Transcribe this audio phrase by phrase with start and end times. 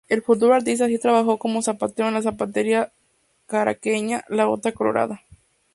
[0.09, 2.91] El futuro artista así trabajó como zapatero en la zapatería
[3.45, 5.21] caraqueña La Bota Colorada.